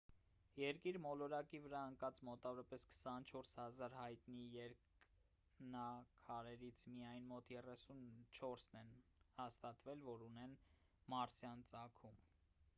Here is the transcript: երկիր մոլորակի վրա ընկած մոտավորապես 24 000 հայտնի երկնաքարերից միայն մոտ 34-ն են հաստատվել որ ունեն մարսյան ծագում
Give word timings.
երկիր 0.59 0.95
մոլորակի 1.01 1.57
վրա 1.65 1.81
ընկած 1.89 2.21
մոտավորապես 2.29 2.85
24 2.93 3.51
000 3.81 3.97
հայտնի 3.97 4.45
երկնաքարերից 4.55 6.87
միայն 6.95 7.29
մոտ 7.33 7.53
34-ն 7.59 8.81
են 8.81 8.91
հաստատվել 9.37 10.03
որ 10.11 10.25
ունեն 10.31 10.57
մարսյան 11.17 11.63
ծագում 11.75 12.19